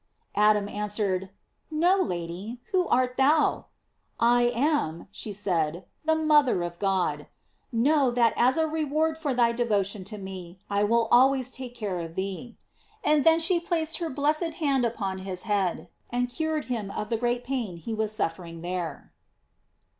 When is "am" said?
4.55-5.07